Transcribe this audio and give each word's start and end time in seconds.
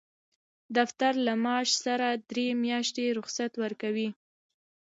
دفتر 0.77 1.13
له 1.25 1.33
معاش 1.43 1.69
سره 1.85 2.07
درې 2.31 2.47
میاشتې 2.63 3.05
رخصت 3.17 3.51
ورکوي. 3.63 4.09